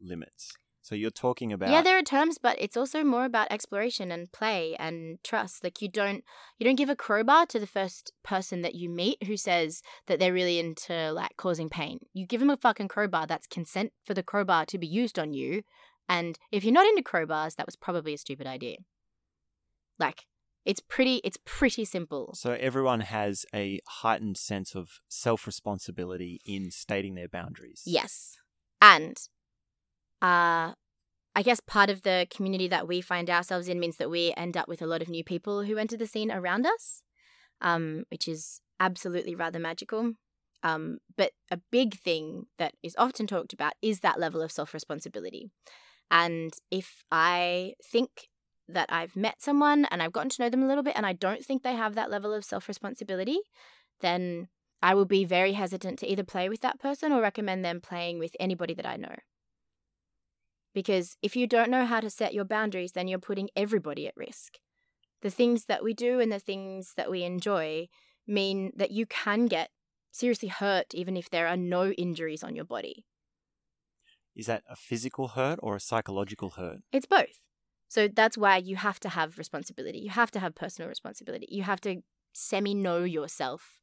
[0.00, 0.56] limits?
[0.86, 4.30] So you're talking about Yeah, there are terms, but it's also more about exploration and
[4.30, 5.64] play and trust.
[5.64, 6.22] Like you don't
[6.58, 10.20] you don't give a crowbar to the first person that you meet who says that
[10.20, 11.98] they're really into like causing pain.
[12.12, 15.32] You give them a fucking crowbar that's consent for the crowbar to be used on
[15.32, 15.64] you.
[16.08, 18.76] And if you're not into crowbars, that was probably a stupid idea.
[19.98, 20.26] Like
[20.64, 22.32] it's pretty it's pretty simple.
[22.34, 27.82] So everyone has a heightened sense of self-responsibility in stating their boundaries.
[27.86, 28.36] Yes.
[28.80, 29.18] And
[30.22, 30.72] uh,
[31.34, 34.56] I guess part of the community that we find ourselves in means that we end
[34.56, 37.02] up with a lot of new people who enter the scene around us,
[37.60, 40.12] um, which is absolutely rather magical.
[40.62, 44.72] Um, but a big thing that is often talked about is that level of self
[44.72, 45.50] responsibility.
[46.10, 48.28] And if I think
[48.68, 51.12] that I've met someone and I've gotten to know them a little bit and I
[51.12, 53.40] don't think they have that level of self responsibility,
[54.00, 54.48] then
[54.82, 58.18] I will be very hesitant to either play with that person or recommend them playing
[58.18, 59.14] with anybody that I know.
[60.76, 64.14] Because if you don't know how to set your boundaries, then you're putting everybody at
[64.14, 64.58] risk.
[65.22, 67.88] The things that we do and the things that we enjoy
[68.26, 69.70] mean that you can get
[70.12, 73.06] seriously hurt even if there are no injuries on your body.
[74.34, 76.80] Is that a physical hurt or a psychological hurt?
[76.92, 77.46] It's both.
[77.88, 80.00] So that's why you have to have responsibility.
[80.00, 81.46] You have to have personal responsibility.
[81.50, 82.02] You have to
[82.34, 83.80] semi know yourself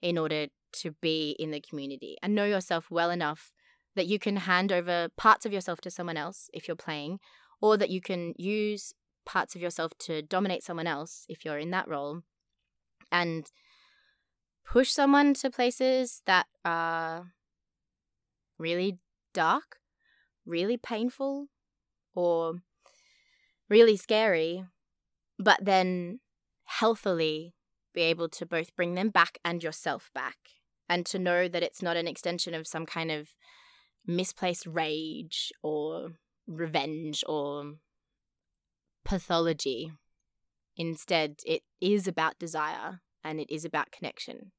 [0.00, 3.52] in order to be in the community and know yourself well enough
[3.96, 7.18] that you can hand over parts of yourself to someone else if you're playing,
[7.60, 8.92] or that you can use
[9.26, 12.22] parts of yourself to dominate someone else if you're in that role,
[13.12, 13.50] and
[14.64, 17.32] push someone to places that are
[18.58, 18.98] really
[19.34, 19.78] dark,
[20.46, 21.48] really painful,
[22.14, 22.62] or
[23.68, 24.64] really scary,
[25.38, 26.20] but then
[26.64, 27.54] healthily
[27.92, 30.36] be able to both bring them back and yourself back.
[30.88, 33.28] And to know that it's not an extension of some kind of
[34.10, 36.10] misplaced rage or
[36.46, 37.74] revenge or
[39.04, 39.92] pathology.
[40.76, 44.52] Instead, it is about desire and it is about connection.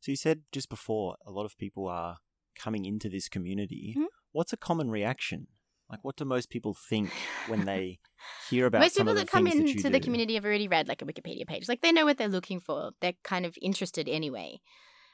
[0.00, 2.18] So, you said just before a lot of people are
[2.58, 3.94] coming into this community.
[3.96, 4.06] Mm-hmm.
[4.32, 5.48] What's a common reaction?
[5.90, 7.10] Like, what do most people think
[7.48, 7.98] when they
[8.48, 11.46] hear about most people that come into the community have already read like a Wikipedia
[11.46, 11.68] page.
[11.68, 12.92] Like, they know what they're looking for.
[13.00, 14.60] They're kind of interested anyway.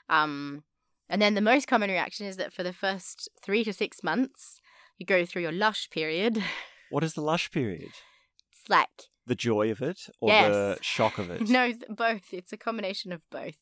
[0.09, 0.65] Um,
[1.09, 4.61] and then the most common reaction is that for the first three to six months,
[4.99, 6.43] you go through your lush period
[6.91, 7.91] What is the lush period?
[8.53, 10.55] It's like The joy of it or Yes.
[10.55, 11.49] the shock of it?
[11.49, 12.33] no, th- both.
[12.33, 13.59] It's a combination of both.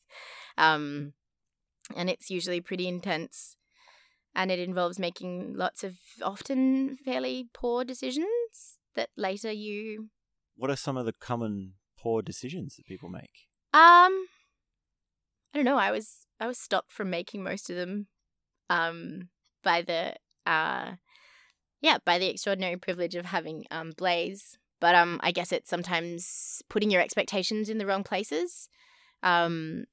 [0.59, 1.15] Um,
[1.97, 3.57] and it's usually pretty intense.
[4.35, 10.11] And it involves making lots of often fairly poor decisions that later you
[10.57, 13.49] What are some of the common poor decisions that people make?
[13.73, 14.27] um
[15.53, 18.07] I don't know, I was I was stopped from making most of them
[18.69, 19.29] um
[19.63, 20.97] by the uh
[21.81, 24.59] yeah, by the extraordinary privilege of having um Blaze.
[24.79, 28.69] But um I guess it's sometimes putting your expectations in the wrong places.
[29.23, 29.85] Um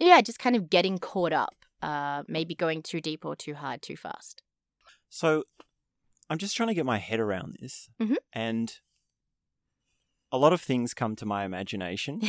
[0.00, 1.54] yeah, just kind of getting caught up.
[1.80, 4.42] Uh maybe going too deep or too hard too fast.
[5.08, 5.44] So
[6.28, 7.88] I'm just trying to get my head around this.
[8.02, 8.16] Mhm.
[8.32, 8.80] And
[10.32, 12.20] a lot of things come to my imagination.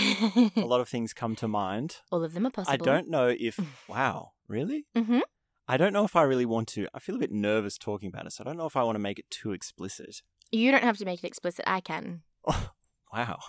[0.55, 1.97] a lot of things come to mind.
[2.11, 2.73] All of them are possible.
[2.73, 4.85] I don't know if, wow, really?
[4.95, 5.21] Mhm.
[5.67, 6.87] I don't know if I really want to.
[6.93, 8.95] I feel a bit nervous talking about it, so I don't know if I want
[8.95, 10.21] to make it too explicit.
[10.51, 11.63] You don't have to make it explicit.
[11.65, 12.23] I can.
[12.45, 12.71] Oh,
[13.13, 13.39] wow.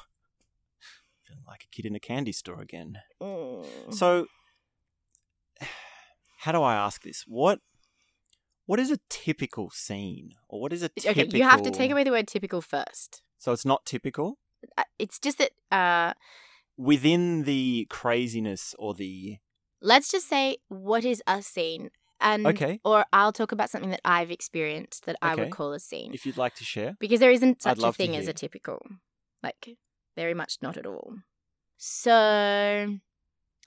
[1.25, 2.99] Feeling like a kid in a candy store again.
[3.21, 3.67] Mm.
[3.93, 4.27] So,
[6.39, 7.25] how do I ask this?
[7.27, 7.61] What
[8.67, 11.23] what is a typical scene, or what is a typical?
[11.25, 13.23] Okay, you have to take away the word typical first.
[13.39, 14.39] So it's not typical
[14.99, 16.15] It's just that uh
[16.77, 19.39] within the craziness or the
[19.81, 21.91] let's just say what is a scene?
[22.21, 22.81] And Okay.
[22.85, 26.15] or i'll talk about something that i've experienced that i would call a scene.
[26.15, 26.97] If you'd like to share.
[27.01, 28.79] because there isn't I'd such a thing as a typical
[29.43, 29.77] like
[30.15, 31.15] very much not at all.
[31.79, 32.99] So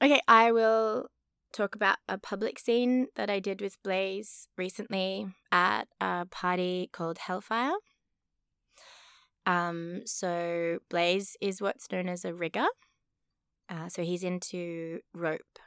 [0.01, 1.08] okay i will
[1.51, 7.17] talk about a public scene that i did with blaze recently at a party called
[7.17, 7.73] hellfire
[9.45, 12.65] um so blaze is what's known as a rigger
[13.69, 15.60] uh, so he's into rope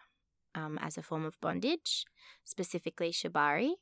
[0.55, 2.05] um, as a form of bondage,
[2.45, 3.73] specifically shibari.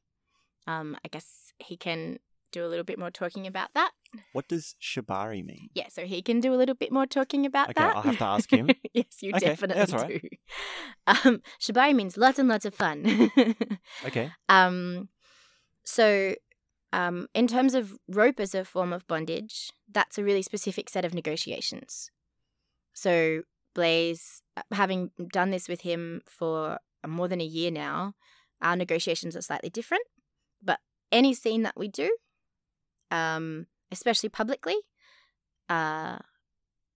[0.66, 2.18] Um, I guess he can
[2.52, 3.92] do a little bit more talking about that.
[4.32, 5.68] What does shibari mean?
[5.74, 7.96] Yeah, so he can do a little bit more talking about Okay, that.
[7.96, 8.70] I'll have to ask him.
[8.94, 10.22] yes, you Okay, definitely that's right.
[10.22, 10.28] do.
[11.06, 13.30] Um, shibari means lots and lots of fun.
[14.06, 14.30] Okay.
[14.48, 15.08] Um,
[15.84, 16.34] so,
[16.92, 21.04] um, in terms of rope as a form of bondage, that's a really specific set
[21.04, 22.10] of negotiations.
[22.92, 23.42] So,
[23.74, 28.14] Blaze, uh, having done this with him for more than a year now,
[28.62, 30.04] our negotiations are slightly different.
[30.62, 30.80] But
[31.12, 32.16] any scene that we do,
[33.10, 34.76] um, especially publicly,
[35.68, 36.18] uh,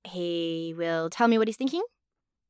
[0.05, 1.83] he will tell me what he's thinking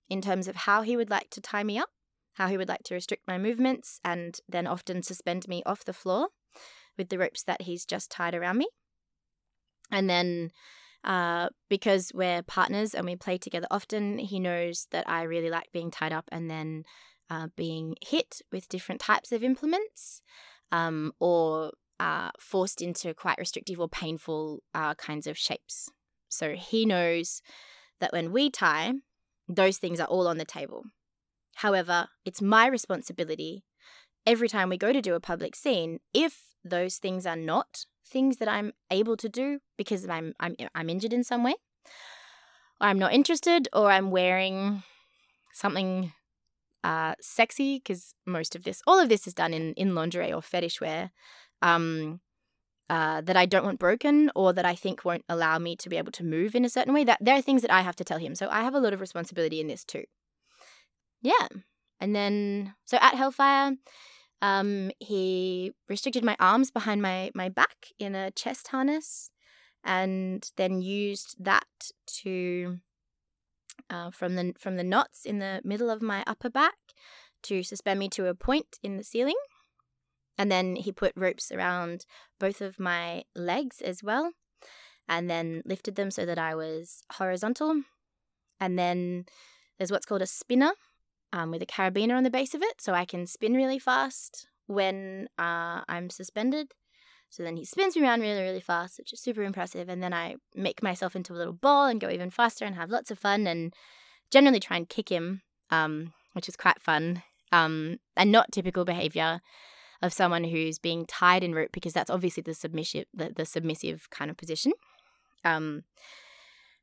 [0.08, 1.88] in terms of how he would like to tie me up
[2.34, 5.92] how he would like to restrict my movements and then often suspend me off the
[5.92, 6.28] floor
[7.00, 8.68] with the ropes that he's just tied around me.
[9.90, 10.50] And then,
[11.02, 15.72] uh, because we're partners and we play together often, he knows that I really like
[15.72, 16.84] being tied up and then
[17.30, 20.20] uh, being hit with different types of implements
[20.70, 25.88] um, or uh, forced into quite restrictive or painful uh, kinds of shapes.
[26.28, 27.40] So he knows
[27.98, 28.92] that when we tie,
[29.48, 30.84] those things are all on the table.
[31.56, 33.64] However, it's my responsibility
[34.26, 38.38] every time we go to do a public scene if those things are not things
[38.38, 41.54] that I'm able to do because I'm I'm I'm injured in some way
[42.80, 44.82] or I'm not interested or I'm wearing
[45.52, 46.12] something
[46.82, 50.42] uh sexy because most of this all of this is done in in lingerie or
[50.42, 51.10] fetish wear
[51.62, 52.20] um
[52.90, 55.96] uh, that I don't want broken or that I think won't allow me to be
[55.96, 57.04] able to move in a certain way.
[57.04, 58.34] That there are things that I have to tell him.
[58.34, 60.02] So I have a lot of responsibility in this too.
[61.22, 61.46] Yeah.
[62.00, 63.76] And then so at Hellfire,
[64.42, 69.30] um, he restricted my arms behind my my back in a chest harness,
[69.84, 72.78] and then used that to
[73.90, 76.76] uh, from the from the knots in the middle of my upper back
[77.42, 79.36] to suspend me to a point in the ceiling.
[80.38, 82.06] And then he put ropes around
[82.38, 84.32] both of my legs as well,
[85.06, 87.82] and then lifted them so that I was horizontal.
[88.58, 89.26] And then
[89.76, 90.72] there's what's called a spinner,
[91.32, 94.48] um, with a carabiner on the base of it, so I can spin really fast
[94.66, 96.72] when uh, I'm suspended.
[97.28, 99.88] So then he spins me around really, really fast, which is super impressive.
[99.88, 102.90] And then I make myself into a little ball and go even faster and have
[102.90, 103.72] lots of fun and
[104.32, 107.22] generally try and kick him, um, which is quite fun
[107.52, 109.40] um, and not typical behavior
[110.02, 114.08] of someone who's being tied in rope because that's obviously the submissive, the, the submissive
[114.10, 114.72] kind of position.
[115.44, 115.84] Um,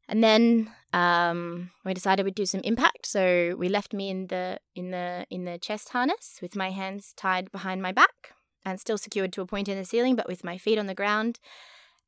[0.07, 4.59] and then um, we decided we'd do some impact, so we left me in the
[4.75, 8.33] in the in the chest harness with my hands tied behind my back
[8.65, 10.95] and still secured to a point in the ceiling, but with my feet on the
[10.95, 11.39] ground.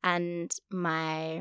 [0.02, 1.40] And my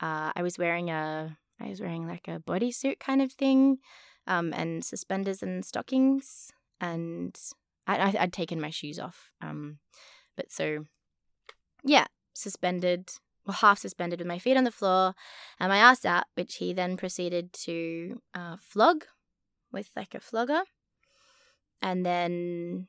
[0.00, 3.78] uh, I was wearing a I was wearing like a bodysuit kind of thing,
[4.26, 7.38] um, and suspenders and stockings, and
[7.86, 9.32] I, I'd taken my shoes off.
[9.40, 9.78] Um,
[10.36, 10.86] but so
[11.84, 13.12] yeah, suspended
[13.52, 15.14] half suspended with my feet on the floor
[15.60, 19.04] and my ass out, which he then proceeded to uh, flog
[19.72, 20.62] with like a flogger
[21.82, 22.88] and then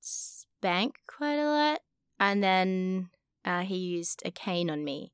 [0.00, 1.80] spank quite a lot.
[2.18, 3.10] And then
[3.44, 5.12] uh, he used a cane on me.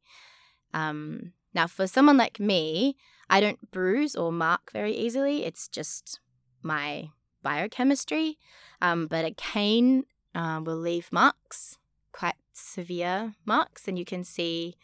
[0.74, 2.96] Um, now, for someone like me,
[3.30, 5.44] I don't bruise or mark very easily.
[5.44, 6.20] It's just
[6.62, 7.10] my
[7.42, 8.38] biochemistry.
[8.82, 10.04] Um, but a cane
[10.34, 11.78] uh, will leave marks,
[12.12, 14.76] quite severe marks, and you can see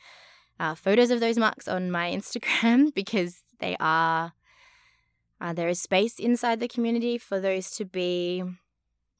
[0.61, 4.33] uh, photos of those marks on my Instagram because they are.
[5.41, 8.45] Uh, there is space inside the community for those to be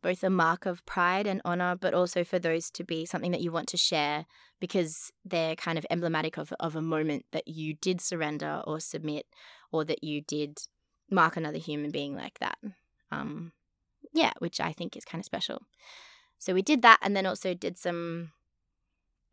[0.03, 3.41] both a mark of pride and honor, but also for those to be something that
[3.41, 4.27] you want to share
[4.61, 9.27] because they're kind of emblematic of, of a moment that you did surrender or submit
[9.73, 10.59] or that you did
[11.11, 12.59] mark another human being like that.
[13.11, 13.53] Um,
[14.13, 15.63] yeah, which I think is kind of special.
[16.39, 18.33] So we did that and then also did some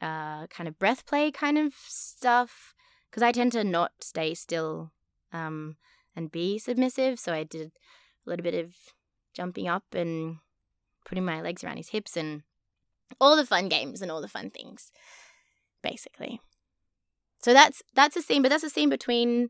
[0.01, 2.73] uh, kind of breath play kind of stuff
[3.09, 4.91] because I tend to not stay still
[5.33, 5.77] um,
[6.15, 7.19] and be submissive.
[7.19, 7.71] So I did
[8.25, 8.75] a little bit of
[9.33, 10.37] jumping up and
[11.05, 12.43] putting my legs around his hips and
[13.19, 14.91] all the fun games and all the fun things,
[15.81, 16.39] basically.
[17.41, 19.49] So that's that's a scene, but that's a scene between.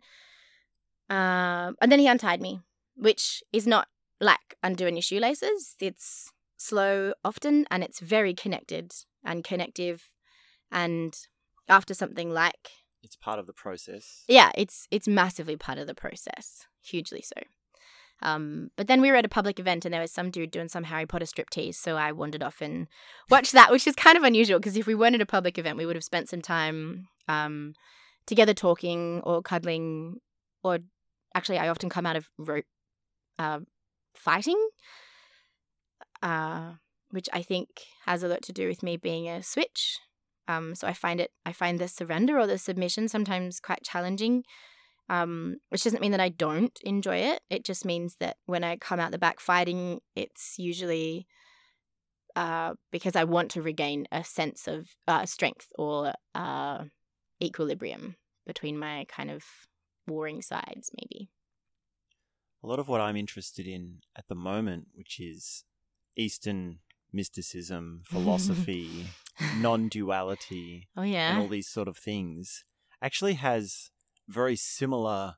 [1.10, 2.62] Uh, and then he untied me,
[2.96, 3.88] which is not
[4.22, 5.76] like undoing your shoelaces.
[5.80, 8.92] It's slow often, and it's very connected
[9.24, 10.10] and connective
[10.72, 11.16] and
[11.68, 12.70] after something like
[13.02, 14.24] it's part of the process.
[14.28, 17.42] Yeah, it's it's massively part of the process, hugely so.
[18.22, 20.68] Um, but then we were at a public event and there was some dude doing
[20.68, 22.88] some Harry Potter striptease, so I wandered off and
[23.30, 25.78] watched that, which is kind of unusual because if we weren't at a public event,
[25.78, 27.74] we would have spent some time um,
[28.26, 30.18] together talking or cuddling,
[30.64, 30.80] or
[31.34, 32.66] actually, I often come out of rope
[33.38, 33.60] uh,
[34.14, 34.70] fighting,
[36.22, 36.74] uh,
[37.12, 37.70] which I think
[38.06, 40.00] has a lot to do with me being a switch
[40.50, 44.44] um, so I find it, I find the surrender or the submission sometimes quite challenging.
[45.12, 47.42] Um, which doesn't mean that I don't enjoy it.
[47.50, 51.26] It just means that when I come out the back fighting, it's usually
[52.36, 56.84] uh, because I want to regain a sense of uh, strength or uh,
[57.42, 59.44] equilibrium between my kind of
[60.08, 61.30] warring sides, maybe.
[62.64, 65.64] A lot of what I'm interested in at the moment, which is
[66.16, 66.80] Eastern
[67.12, 69.08] mysticism, philosophy,
[69.58, 71.32] non duality, oh, yeah.
[71.32, 72.64] and all these sort of things,
[73.02, 73.92] actually has
[74.28, 75.36] very similar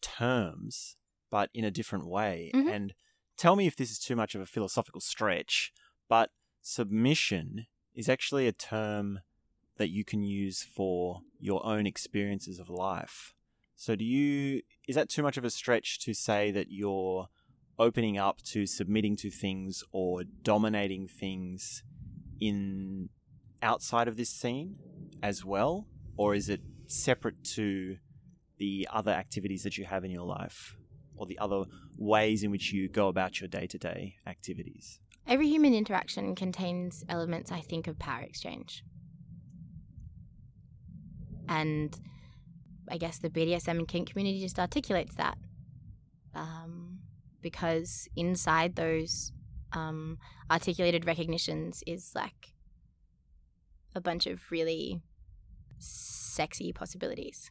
[0.00, 0.96] terms,
[1.30, 2.50] but in a different way.
[2.54, 2.72] Mhm.
[2.72, 2.94] And
[3.36, 5.72] tell me if this is too much of a philosophical stretch,
[6.08, 6.30] but
[6.62, 9.20] submission is actually a term
[9.76, 13.32] that you can use for your own experiences of life.
[13.76, 17.28] So, do you, is that too much of a stretch to say that you're
[17.78, 21.84] opening up to submitting to things or dominating things
[22.40, 23.08] in
[23.62, 24.76] outside of this scene
[25.22, 25.86] as well
[26.16, 27.96] or is it separate to
[28.58, 30.76] the other activities that you have in your life
[31.16, 31.64] or the other
[31.96, 37.60] ways in which you go about your day-to-day activities Every human interaction contains elements, I
[37.60, 38.82] think, of power exchange.
[41.46, 41.94] And
[42.90, 45.36] I guess the BDSM and kink community just articulates that.
[46.34, 47.00] Um,
[47.42, 49.32] because inside those
[49.72, 50.18] um,
[50.50, 52.54] articulated recognitions is like
[53.94, 55.00] a bunch of really
[55.78, 57.50] sexy possibilities,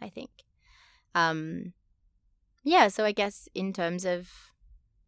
[0.00, 0.30] I think.
[1.14, 1.72] Um,
[2.62, 4.28] yeah, so I guess in terms of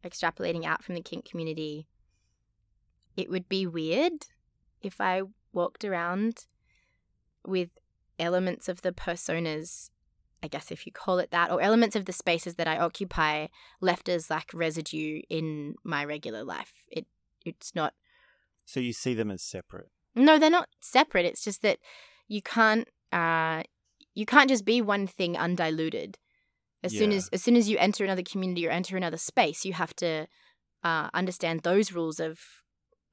[0.05, 1.87] extrapolating out from the kink community,
[3.16, 4.26] it would be weird
[4.82, 5.22] if I
[5.53, 6.47] walked around
[7.47, 7.70] with
[8.18, 9.91] elements of the personas,
[10.43, 13.47] I guess if you call it that, or elements of the spaces that I occupy
[13.80, 16.72] left as like residue in my regular life.
[16.91, 17.07] It
[17.45, 17.95] it's not
[18.64, 21.26] so you see them as separate no, they're not separate.
[21.26, 21.78] It's just that
[22.26, 23.62] you can't uh
[24.14, 26.18] you can't just be one thing undiluted.
[26.82, 29.74] As soon as as soon as you enter another community or enter another space, you
[29.74, 30.26] have to
[30.84, 32.39] uh, understand those rules of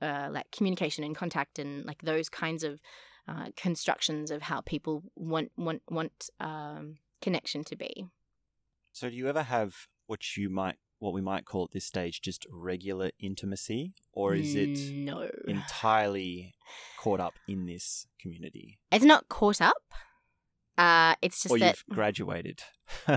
[0.01, 2.79] uh, like communication and contact and like those kinds of
[3.27, 7.93] uh, constructions of how people want want want um, connection to be.
[8.91, 9.71] so do you ever have
[10.07, 14.55] what you might what we might call at this stage just regular intimacy or is
[14.55, 15.29] it no?
[15.47, 16.53] entirely
[16.97, 19.83] caught up in this community It's not caught up.
[20.77, 22.59] Uh, it's just or that you've graduated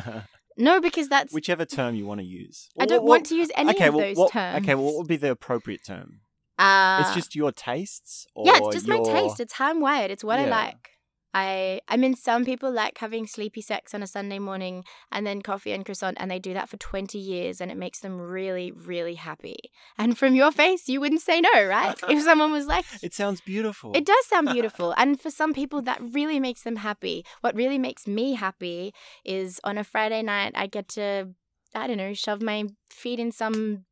[0.58, 3.50] no, because that's whichever term you want to use I don't What- want to use
[3.56, 4.62] any okay, of well, those what, terms.
[4.62, 6.20] okay well, what would be the appropriate term
[6.58, 9.40] uh, it's just your tastes or yeah, it's just my taste.
[9.40, 10.10] It's how I'm wired.
[10.10, 10.88] It's what I like.
[11.36, 15.42] I I mean some people like having sleepy sex on a Sunday morning and then
[15.42, 18.72] coffee and croissant and they do that for 20 years and it makes them really
[18.72, 19.56] really happy.
[19.98, 21.94] And from your face you wouldn't say no, right?
[22.08, 23.92] if someone was like It sounds beautiful.
[23.94, 24.94] It does sound beautiful.
[24.96, 27.22] and for some people that really makes them happy.
[27.42, 31.34] What really makes me happy is on a Friday night I get to
[31.74, 33.84] I don't know, shove my feet in some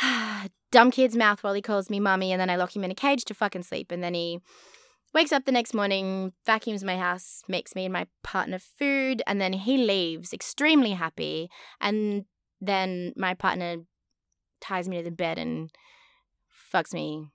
[0.70, 2.94] dumb kid's mouth while he calls me mummy, and then I lock him in a
[2.94, 3.90] cage to fucking sleep.
[3.90, 4.40] And then he
[5.16, 9.40] wakes up the next morning, vacuums my house, makes me and my partner food, and
[9.40, 11.48] then he leaves extremely happy.
[11.80, 12.26] And
[12.60, 13.76] then my partner
[14.60, 15.70] ties me to the bed and
[16.72, 17.30] fucks me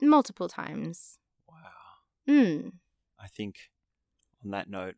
[0.00, 1.18] multiple times.
[1.48, 2.32] wow.
[2.32, 2.72] Mm.
[3.20, 3.56] I think
[4.44, 4.94] on that note,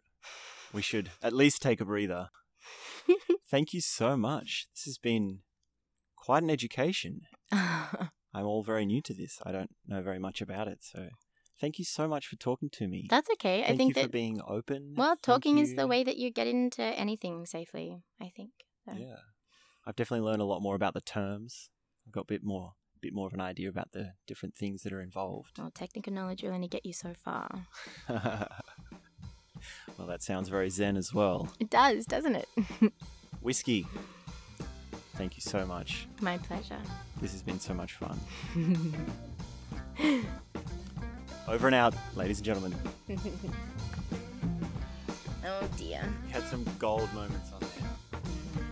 [0.74, 2.28] we should at least take a breather.
[3.50, 4.66] Thank you so much.
[4.74, 5.38] This has been
[6.16, 7.22] quite an education.
[7.52, 9.40] I'm all very new to this.
[9.44, 10.80] I don't know very much about it.
[10.82, 11.08] So
[11.60, 13.06] thank you so much for talking to me.
[13.08, 13.62] That's okay.
[13.62, 14.94] Thank I think you that for being open.
[14.96, 18.02] well, talking is the way that you get into anything safely.
[18.20, 18.50] I think.
[18.86, 18.94] So.
[18.96, 19.16] Yeah.
[19.86, 21.70] I've definitely learned a lot more about the terms.
[22.06, 24.82] I've got a bit more a bit more of an idea about the different things
[24.82, 25.58] that are involved.
[25.58, 27.66] Well, technical knowledge will only get you so far.
[28.08, 28.48] well,
[30.06, 31.48] that sounds very zen as well.
[31.58, 32.48] It does, doesn't it?
[33.40, 33.86] Whiskey.
[35.14, 36.06] Thank you so much.
[36.20, 36.80] My pleasure.
[37.20, 38.18] This has been so much fun.
[41.50, 42.74] Over and out, ladies and gentlemen.
[45.42, 46.02] Oh dear.
[46.28, 48.20] You had some gold moments on there.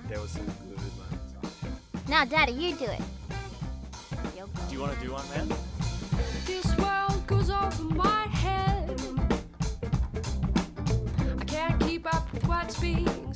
[0.09, 2.03] There was some good moments on there.
[2.09, 3.01] Now, Daddy, you do it.
[4.37, 4.49] You'll.
[4.69, 5.49] Do you want to do one, man?
[6.45, 9.01] This world goes over my head.
[11.41, 13.33] I can't keep up with what's being